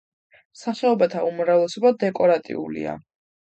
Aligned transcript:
სახეობათა 0.61 1.21
უმრავლესობა 1.27 1.93
დეკორატიულია. 2.05 2.97